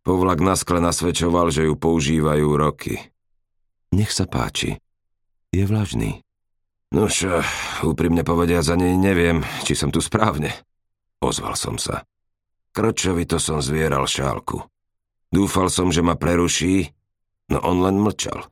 Povlak 0.00 0.40
na 0.40 0.56
skle 0.56 0.80
nasvedčoval, 0.80 1.52
že 1.52 1.68
ju 1.68 1.76
používajú 1.76 2.48
roky. 2.56 3.12
Nech 3.92 4.12
sa 4.12 4.24
páči. 4.24 4.80
Je 5.52 5.64
vlažný. 5.68 6.24
Nož, 6.92 7.28
úprimne 7.84 8.24
povediať 8.24 8.64
za 8.64 8.76
nej 8.80 8.96
neviem, 8.96 9.44
či 9.68 9.76
som 9.76 9.92
tu 9.92 10.00
správne. 10.00 10.56
Ozval 11.22 11.54
som 11.54 11.78
sa. 11.78 12.02
Kročovito 12.74 13.38
som 13.38 13.62
zvieral 13.62 14.10
šálku. 14.10 14.66
Dúfal 15.30 15.70
som, 15.70 15.94
že 15.94 16.02
ma 16.02 16.18
preruší, 16.18 16.90
no 17.46 17.62
on 17.62 17.86
len 17.86 17.96
mlčal. 18.02 18.50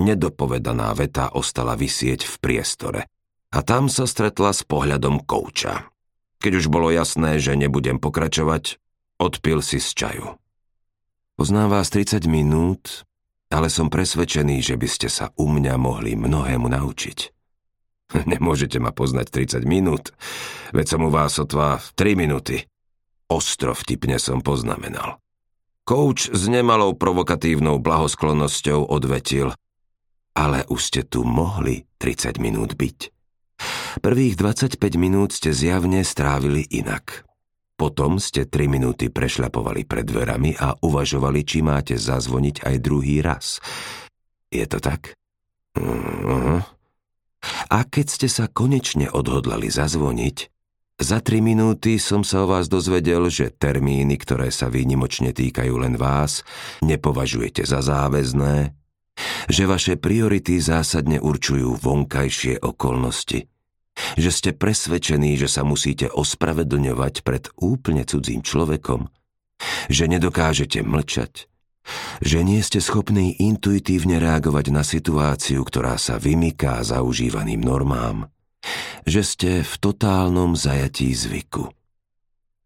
Nedopovedaná 0.00 0.90
veta 0.96 1.30
ostala 1.30 1.76
vysieť 1.76 2.24
v 2.24 2.34
priestore. 2.40 3.00
A 3.54 3.62
tam 3.62 3.86
sa 3.86 4.08
stretla 4.08 4.50
s 4.50 4.66
pohľadom 4.66 5.22
kouča. 5.22 5.86
Keď 6.42 6.52
už 6.58 6.66
bolo 6.66 6.90
jasné, 6.90 7.38
že 7.38 7.54
nebudem 7.54 8.02
pokračovať, 8.02 8.82
odpil 9.22 9.62
si 9.62 9.78
z 9.78 9.90
čaju. 9.94 10.26
Poznám 11.38 11.78
vás 11.78 11.94
30 11.94 12.26
minút, 12.26 13.06
ale 13.54 13.70
som 13.70 13.86
presvedčený, 13.86 14.58
že 14.58 14.74
by 14.74 14.88
ste 14.90 15.06
sa 15.06 15.30
u 15.38 15.46
mňa 15.46 15.78
mohli 15.78 16.18
mnohému 16.18 16.66
naučiť. 16.66 17.18
Nemôžete 18.32 18.78
ma 18.78 18.94
poznať 18.94 19.58
30 19.58 19.66
minút, 19.66 20.14
veď 20.70 20.86
som 20.96 21.00
u 21.06 21.10
vás 21.10 21.34
sotva 21.34 21.82
3 21.98 22.14
minúty. 22.14 22.64
Ostro 23.26 23.74
vtipne 23.74 24.20
som 24.20 24.44
poznamenal. 24.44 25.18
Kouč 25.84 26.32
s 26.32 26.48
nemalou 26.48 26.96
provokatívnou 26.96 27.76
blahosklonnosťou 27.82 28.88
odvetil. 28.88 29.52
Ale 30.34 30.66
už 30.66 30.80
ste 30.80 31.00
tu 31.06 31.22
mohli 31.22 31.86
30 32.00 32.40
minút 32.40 32.74
byť. 32.74 32.98
Prvých 34.02 34.34
25 34.34 34.80
minút 34.98 35.30
ste 35.36 35.54
zjavne 35.54 36.02
strávili 36.02 36.66
inak. 36.74 37.22
Potom 37.74 38.22
ste 38.22 38.46
3 38.46 38.70
minúty 38.70 39.10
prešľapovali 39.10 39.82
pred 39.86 40.06
dverami 40.06 40.54
a 40.58 40.78
uvažovali, 40.78 41.42
či 41.42 41.62
máte 41.62 41.98
zazvoniť 41.98 42.66
aj 42.66 42.76
druhý 42.82 43.18
raz. 43.18 43.58
Je 44.50 44.62
to 44.66 44.78
tak? 44.78 45.14
Uh-huh. 45.74 46.62
A 47.68 47.84
keď 47.84 48.06
ste 48.08 48.28
sa 48.30 48.48
konečne 48.48 49.10
odhodlali 49.10 49.68
zazvoniť, 49.68 50.54
za 50.94 51.18
tri 51.18 51.42
minúty 51.42 51.98
som 51.98 52.22
sa 52.22 52.46
o 52.46 52.50
vás 52.54 52.70
dozvedel, 52.70 53.26
že 53.26 53.50
termíny, 53.50 54.14
ktoré 54.14 54.54
sa 54.54 54.70
výnimočne 54.70 55.34
týkajú 55.34 55.74
len 55.74 55.98
vás, 55.98 56.46
nepovažujete 56.86 57.66
za 57.66 57.82
záväzné, 57.82 58.70
že 59.50 59.66
vaše 59.66 59.98
priority 59.98 60.62
zásadne 60.62 61.18
určujú 61.18 61.74
vonkajšie 61.82 62.62
okolnosti, 62.62 63.50
že 64.14 64.30
ste 64.30 64.50
presvedčení, 64.54 65.34
že 65.34 65.50
sa 65.50 65.66
musíte 65.66 66.06
ospravedlňovať 66.14 67.26
pred 67.26 67.50
úplne 67.58 68.06
cudzím 68.06 68.46
človekom, 68.46 69.10
že 69.90 70.06
nedokážete 70.06 70.86
mlčať, 70.86 71.50
že 72.24 72.40
nie 72.40 72.60
ste 72.64 72.80
schopní 72.80 73.36
intuitívne 73.36 74.16
reagovať 74.20 74.66
na 74.72 74.82
situáciu, 74.82 75.62
ktorá 75.64 76.00
sa 76.00 76.16
vymyká 76.16 76.80
zaužívaným 76.84 77.60
normám, 77.60 78.28
že 79.04 79.20
ste 79.20 79.50
v 79.60 79.74
totálnom 79.80 80.56
zajatí 80.56 81.12
zvyku. 81.12 81.68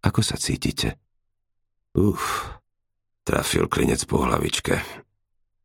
Ako 0.02 0.20
sa 0.22 0.38
cítite? 0.38 0.94
Uf, 1.98 2.54
trafil 3.26 3.66
klinec 3.66 4.06
po 4.06 4.22
hlavičke. 4.22 4.78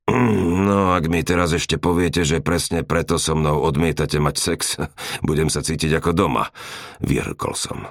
No, 0.10 0.92
ak 0.92 1.08
mi 1.08 1.24
teraz 1.24 1.56
ešte 1.56 1.80
poviete, 1.80 2.28
že 2.28 2.44
presne 2.44 2.84
preto 2.84 3.16
so 3.16 3.40
mnou 3.40 3.64
odmietate 3.64 4.20
mať 4.20 4.36
sex, 4.36 4.60
budem 5.28 5.48
sa 5.48 5.64
cítiť 5.64 6.02
ako 6.02 6.12
doma, 6.12 6.52
vyrkol 7.00 7.56
som. 7.56 7.88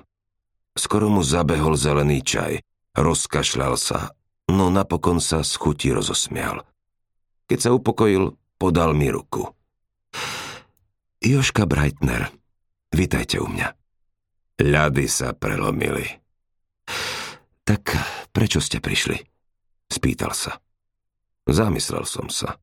Skoro 0.76 1.08
mu 1.08 1.20
zabehol 1.24 1.76
zelený 1.76 2.24
čaj, 2.24 2.60
rozkašľal 2.96 3.74
sa 3.76 4.12
no 4.50 4.72
napokon 4.72 5.22
sa 5.22 5.44
z 5.46 5.52
chuti 5.60 5.94
rozosmial. 5.94 6.64
Keď 7.46 7.58
sa 7.58 7.70
upokojil, 7.76 8.34
podal 8.56 8.96
mi 8.96 9.12
ruku. 9.12 9.50
Joška 11.22 11.68
Breitner, 11.68 12.32
vítajte 12.90 13.38
u 13.38 13.46
mňa. 13.46 13.68
Ľady 14.62 15.06
sa 15.06 15.34
prelomili. 15.34 16.06
Tak 17.62 17.82
prečo 18.34 18.58
ste 18.58 18.82
prišli? 18.82 19.18
Spýtal 19.86 20.34
sa. 20.34 20.58
Zamyslel 21.46 22.06
som 22.06 22.26
sa. 22.30 22.58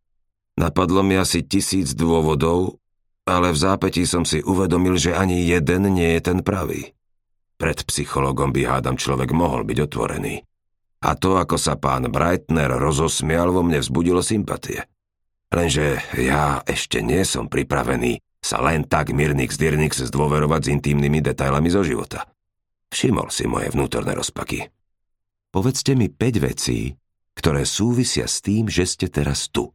Napadlo 0.59 1.03
mi 1.03 1.15
asi 1.15 1.43
tisíc 1.43 1.95
dôvodov, 1.95 2.79
ale 3.23 3.55
v 3.55 3.61
zápätí 3.61 4.03
som 4.03 4.27
si 4.27 4.43
uvedomil, 4.43 4.99
že 4.99 5.15
ani 5.15 5.47
jeden 5.47 5.93
nie 5.93 6.19
je 6.19 6.21
ten 6.33 6.39
pravý. 6.43 6.91
Pred 7.59 7.87
psychologom 7.87 8.51
by 8.55 8.67
hádam 8.67 8.95
človek 8.95 9.31
mohol 9.35 9.63
byť 9.67 9.77
otvorený. 9.87 10.43
A 10.99 11.15
to, 11.15 11.39
ako 11.39 11.55
sa 11.55 11.79
pán 11.79 12.11
Breitner 12.11 12.75
rozosmial, 12.75 13.55
vo 13.55 13.63
mne 13.63 13.79
vzbudilo 13.79 14.19
sympatie. 14.19 14.83
Lenže 15.49 16.03
ja 16.19 16.61
ešte 16.67 17.01
nie 17.01 17.23
som 17.25 17.47
pripravený 17.47 18.21
sa 18.39 18.63
len 18.63 18.87
tak 18.87 19.11
Mirnix 19.11 19.59
Dirnix 19.59 19.99
zdôverovať 19.99 20.61
s 20.63 20.71
intímnymi 20.79 21.19
detailami 21.19 21.67
zo 21.67 21.83
života. 21.83 22.27
Všimol 22.89 23.27
si 23.29 23.45
moje 23.45 23.69
vnútorné 23.71 24.15
rozpaky. 24.15 24.71
Povedzte 25.51 25.93
mi 25.93 26.07
5 26.07 26.47
vecí, 26.47 26.95
ktoré 27.35 27.67
súvisia 27.67 28.25
s 28.29 28.39
tým, 28.39 28.71
že 28.71 28.87
ste 28.87 29.11
teraz 29.11 29.51
tu. 29.51 29.71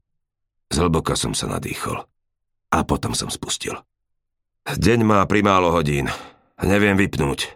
Zhlboka 0.72 1.14
som 1.14 1.36
sa 1.36 1.46
nadýchol. 1.46 2.02
A 2.72 2.78
potom 2.82 3.12
som 3.14 3.30
spustil. 3.30 3.76
Deň 4.64 5.04
má 5.04 5.20
primálo 5.28 5.70
hodín. 5.70 6.08
Neviem 6.58 6.96
vypnúť. 6.96 7.54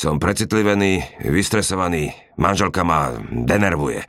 Som 0.00 0.16
precitlivený, 0.16 1.20
vystresovaný, 1.28 2.16
manželka 2.40 2.80
ma 2.80 3.12
denervuje. 3.20 4.00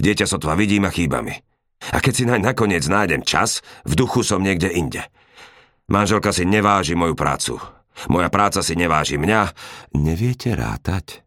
Dieťa 0.00 0.24
sotva 0.24 0.56
vidím 0.56 0.88
a 0.88 0.94
chýba 0.94 1.20
mi. 1.20 1.36
A 1.92 2.00
keď 2.00 2.12
si 2.16 2.24
naň 2.24 2.40
nakoniec 2.40 2.80
nájdem 2.88 3.20
čas, 3.20 3.60
v 3.84 3.92
duchu 3.92 4.24
som 4.24 4.40
niekde 4.40 4.72
inde. 4.72 5.04
Manželka 5.92 6.32
si 6.32 6.48
neváži 6.48 6.96
moju 6.96 7.12
prácu. 7.12 7.60
Moja 8.08 8.32
práca 8.32 8.64
si 8.64 8.72
neváži 8.72 9.20
mňa. 9.20 9.52
Neviete 10.00 10.56
rátať? 10.56 11.20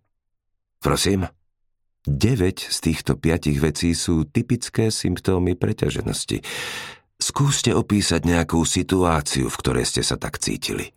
Prosím? 0.81 1.29
9 2.09 2.73
z 2.73 2.77
týchto 2.81 3.21
piatich 3.21 3.61
vecí 3.61 3.93
sú 3.93 4.25
typické 4.25 4.89
symptómy 4.89 5.53
preťaženosti. 5.53 6.41
Skúste 7.21 7.69
opísať 7.69 8.25
nejakú 8.25 8.65
situáciu, 8.65 9.45
v 9.45 9.59
ktorej 9.61 9.85
ste 9.85 10.01
sa 10.01 10.17
tak 10.17 10.41
cítili. 10.41 10.96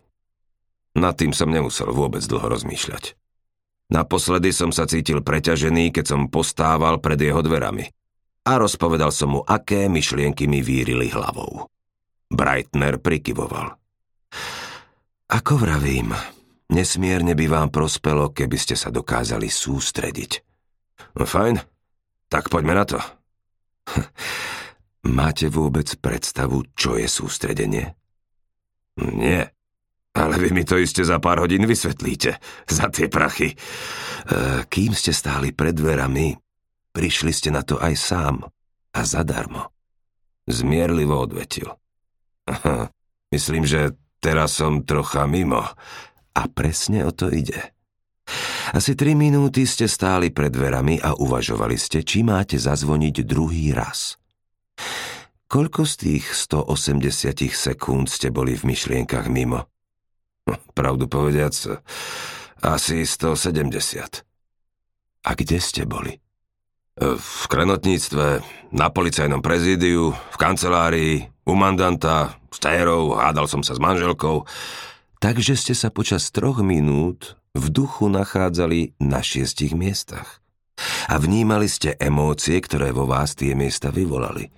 Nad 0.91 1.15
tým 1.15 1.31
som 1.31 1.47
nemusel 1.47 1.87
vôbec 1.91 2.19
dlho 2.23 2.47
rozmýšľať. 2.51 3.15
Naposledy 3.91 4.55
som 4.55 4.71
sa 4.71 4.87
cítil 4.87 5.19
preťažený, 5.19 5.91
keď 5.91 6.15
som 6.15 6.31
postával 6.31 7.03
pred 7.03 7.19
jeho 7.19 7.43
dverami. 7.43 7.91
A 8.47 8.57
rozpovedal 8.57 9.11
som 9.11 9.35
mu, 9.35 9.41
aké 9.43 9.91
myšlienky 9.91 10.47
mi 10.47 10.63
vírili 10.63 11.11
hlavou. 11.11 11.67
Breitner 12.31 12.97
prikyvoval. 12.97 13.75
Ako 15.31 15.59
vravím, 15.59 16.15
nesmierne 16.71 17.35
by 17.35 17.45
vám 17.51 17.69
prospelo, 17.71 18.31
keby 18.31 18.55
ste 18.55 18.75
sa 18.79 18.91
dokázali 18.91 19.51
sústrediť. 19.51 20.31
No 21.19 21.27
fajn, 21.27 21.59
tak 22.31 22.47
poďme 22.47 22.73
na 22.75 22.85
to. 22.87 22.99
Máte 25.19 25.51
vôbec 25.51 25.91
predstavu, 25.99 26.63
čo 26.79 26.95
je 26.95 27.11
sústredenie? 27.11 27.91
Nie. 28.99 29.51
Ale 30.11 30.35
vy 30.35 30.51
mi 30.51 30.67
to 30.67 30.75
iste 30.75 31.07
za 31.07 31.23
pár 31.23 31.39
hodín 31.39 31.63
vysvetlíte. 31.63 32.35
Za 32.67 32.91
tie 32.91 33.07
prachy. 33.07 33.55
E, 33.55 33.57
kým 34.67 34.91
ste 34.91 35.15
stáli 35.15 35.55
pred 35.55 35.71
dverami, 35.71 36.35
prišli 36.91 37.31
ste 37.31 37.49
na 37.49 37.63
to 37.63 37.79
aj 37.79 37.95
sám. 37.95 38.35
A 38.91 39.01
zadarmo. 39.07 39.71
Zmierlivo 40.51 41.15
odvetil. 41.15 41.71
Aha, 42.43 42.91
myslím, 43.31 43.63
že 43.63 43.95
teraz 44.19 44.59
som 44.59 44.83
trocha 44.83 45.23
mimo. 45.31 45.63
A 46.35 46.41
presne 46.51 47.07
o 47.07 47.15
to 47.15 47.31
ide. 47.31 47.71
Asi 48.75 48.99
tri 48.99 49.15
minúty 49.15 49.63
ste 49.63 49.87
stáli 49.87 50.31
pred 50.31 50.51
dverami 50.51 50.99
a 50.99 51.15
uvažovali 51.15 51.79
ste, 51.79 52.03
či 52.03 52.23
máte 52.23 52.59
zazvoniť 52.59 53.15
druhý 53.23 53.71
raz. 53.71 54.19
Koľko 55.47 55.83
z 55.87 55.93
tých 55.95 56.25
180 56.31 57.47
sekúnd 57.51 58.07
ste 58.11 58.27
boli 58.31 58.55
v 58.55 58.75
myšlienkach 58.75 59.31
mimo? 59.31 59.70
Pravdu 60.73 61.05
povediac, 61.05 61.53
asi 62.61 63.05
170. 63.05 64.25
A 65.21 65.31
kde 65.37 65.57
ste 65.61 65.85
boli? 65.85 66.17
V 67.01 67.43
krenotníctve, 67.49 68.41
na 68.73 68.87
policajnom 68.89 69.41
prezídiu, 69.41 70.13
v 70.13 70.37
kancelárii, 70.37 71.13
u 71.45 71.53
mandanta, 71.57 72.37
s 72.51 72.57
térou, 72.61 73.17
hádal 73.17 73.49
som 73.49 73.61
sa 73.65 73.73
s 73.73 73.81
manželkou. 73.81 74.45
Takže 75.21 75.53
ste 75.57 75.73
sa 75.77 75.93
počas 75.93 76.29
troch 76.33 76.61
minút 76.61 77.37
v 77.53 77.65
duchu 77.69 78.09
nachádzali 78.09 78.97
na 79.01 79.21
šiestich 79.21 79.77
miestach. 79.77 80.41
A 81.09 81.21
vnímali 81.21 81.69
ste 81.69 81.93
emócie, 81.99 82.57
ktoré 82.57 82.89
vo 82.89 83.05
vás 83.05 83.37
tie 83.37 83.53
miesta 83.53 83.93
vyvolali. 83.93 84.49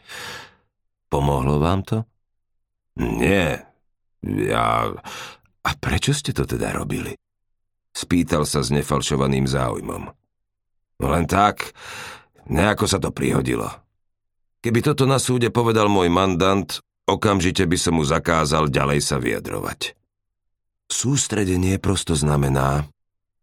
Pomohlo 1.12 1.60
vám 1.60 1.84
to? 1.84 1.98
Nie. 2.96 3.68
Ja 4.24 4.94
a 5.64 5.70
prečo 5.80 6.12
ste 6.12 6.36
to 6.36 6.44
teda 6.44 6.76
robili? 6.76 7.16
Spýtal 7.94 8.44
sa 8.44 8.66
s 8.66 8.74
nefalšovaným 8.74 9.46
záujmom. 9.48 10.04
Len 11.04 11.26
tak, 11.30 11.72
nejako 12.50 12.86
sa 12.90 12.98
to 13.00 13.14
prihodilo. 13.14 13.70
Keby 14.64 14.80
toto 14.80 15.04
na 15.04 15.20
súde 15.20 15.52
povedal 15.52 15.92
môj 15.92 16.08
mandant, 16.08 16.80
okamžite 17.04 17.68
by 17.68 17.78
som 17.78 18.00
mu 18.00 18.04
zakázal 18.08 18.72
ďalej 18.72 19.00
sa 19.04 19.20
vyjadrovať. 19.20 19.94
Sústredenie 20.88 21.80
prosto 21.80 22.16
znamená, 22.16 22.88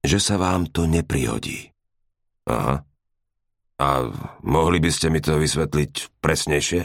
že 0.00 0.16
sa 0.16 0.40
vám 0.40 0.68
to 0.68 0.88
neprihodí. 0.88 1.72
Aha. 2.48 2.84
A 3.80 3.88
mohli 4.44 4.76
by 4.80 4.90
ste 4.92 5.08
mi 5.08 5.24
to 5.24 5.40
vysvetliť 5.40 6.20
presnejšie? 6.20 6.84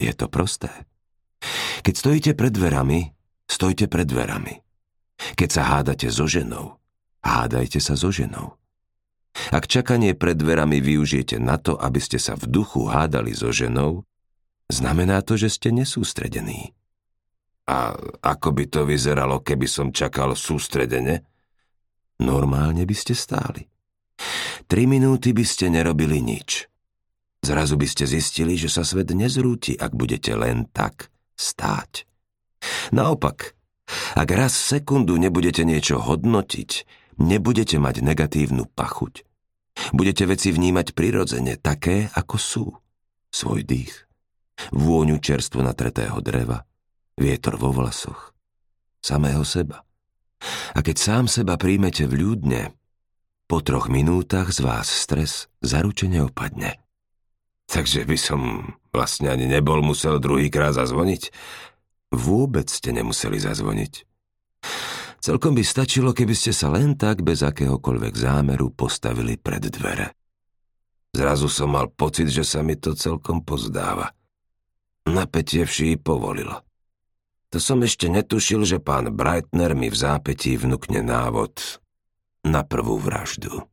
Je 0.00 0.12
to 0.16 0.32
prosté. 0.32 0.72
Keď 1.84 1.94
stojíte 1.96 2.30
pred 2.36 2.52
dverami, 2.52 3.12
Stojte 3.50 3.90
pred 3.90 4.06
dverami. 4.06 4.62
Keď 5.34 5.48
sa 5.50 5.62
hádate 5.66 6.06
so 6.06 6.30
ženou, 6.30 6.78
hádajte 7.26 7.82
sa 7.82 7.98
so 7.98 8.14
ženou. 8.14 8.54
Ak 9.50 9.66
čakanie 9.66 10.14
pred 10.14 10.38
dverami 10.38 10.78
využijete 10.78 11.42
na 11.42 11.58
to, 11.58 11.74
aby 11.74 11.98
ste 11.98 12.22
sa 12.22 12.38
v 12.38 12.46
duchu 12.46 12.86
hádali 12.86 13.34
so 13.34 13.50
ženou, 13.50 14.06
znamená 14.70 15.26
to, 15.26 15.34
že 15.34 15.50
ste 15.50 15.74
nesústredení. 15.74 16.70
A 17.66 17.94
ako 18.22 18.54
by 18.54 18.64
to 18.70 18.80
vyzeralo, 18.86 19.42
keby 19.42 19.66
som 19.66 19.94
čakal 19.94 20.34
sústredene? 20.34 21.26
Normálne 22.22 22.86
by 22.86 22.94
ste 22.94 23.14
stáli. 23.18 23.66
Tri 24.66 24.86
minúty 24.86 25.34
by 25.34 25.42
ste 25.46 25.70
nerobili 25.70 26.22
nič. 26.22 26.70
Zrazu 27.40 27.74
by 27.80 27.86
ste 27.88 28.04
zistili, 28.04 28.54
že 28.54 28.68
sa 28.68 28.84
svet 28.86 29.10
nezrúti, 29.10 29.74
ak 29.74 29.96
budete 29.96 30.36
len 30.36 30.68
tak 30.70 31.08
stáť. 31.38 32.09
Naopak, 32.92 33.54
ak 34.14 34.28
raz 34.30 34.54
sekundu 34.54 35.16
nebudete 35.18 35.66
niečo 35.66 35.98
hodnotiť, 35.98 36.70
nebudete 37.18 37.76
mať 37.82 38.02
negatívnu 38.04 38.70
pachuť. 38.70 39.26
Budete 39.96 40.28
veci 40.28 40.52
vnímať 40.52 40.92
prirodzene, 40.92 41.56
také, 41.56 42.10
ako 42.12 42.36
sú. 42.36 42.66
Svoj 43.30 43.62
dých, 43.62 43.94
vôňu 44.74 45.22
čerstvo 45.22 45.62
natretého 45.62 46.18
dreva, 46.18 46.66
vietor 47.14 47.56
vo 47.56 47.70
vlasoch, 47.70 48.34
samého 48.98 49.46
seba. 49.46 49.86
A 50.74 50.82
keď 50.82 50.96
sám 50.98 51.24
seba 51.30 51.54
príjmete 51.54 52.10
v 52.10 52.18
ľudne, 52.26 52.62
po 53.46 53.62
troch 53.62 53.90
minútach 53.90 54.54
z 54.54 54.62
vás 54.62 54.86
stres 54.86 55.50
zaručene 55.62 56.22
opadne. 56.26 56.78
Takže 57.70 58.02
by 58.06 58.18
som 58.18 58.40
vlastne 58.90 59.30
ani 59.30 59.46
nebol 59.46 59.82
musel 59.82 60.18
druhýkrát 60.18 60.74
zazvoniť, 60.74 61.30
Vôbec 62.10 62.66
ste 62.66 62.90
nemuseli 62.90 63.38
zazvoniť. 63.38 63.92
Celkom 65.20 65.54
by 65.54 65.62
stačilo, 65.62 66.10
keby 66.10 66.34
ste 66.34 66.50
sa 66.50 66.72
len 66.72 66.98
tak 66.98 67.22
bez 67.22 67.44
akéhokoľvek 67.46 68.14
zámeru 68.18 68.72
postavili 68.74 69.38
pred 69.38 69.62
dvere. 69.70 70.16
Zrazu 71.14 71.46
som 71.46 71.74
mal 71.74 71.90
pocit, 71.90 72.30
že 72.30 72.42
sa 72.42 72.66
mi 72.66 72.74
to 72.74 72.98
celkom 72.98 73.46
pozdáva. 73.46 74.10
Napätie 75.06 75.66
vší 75.66 75.98
povolilo. 76.00 76.66
To 77.50 77.58
som 77.58 77.82
ešte 77.82 78.06
netušil, 78.06 78.62
že 78.62 78.78
pán 78.78 79.10
Breitner 79.10 79.74
mi 79.74 79.90
v 79.90 79.96
zápetí 79.98 80.54
vnúkne 80.54 81.02
návod 81.02 81.82
na 82.46 82.62
prvú 82.62 82.98
vraždu. 82.98 83.69